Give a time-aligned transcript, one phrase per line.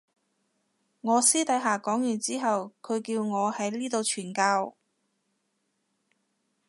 [1.01, 4.75] 我私底下講完之後佢叫我喺呢度傳教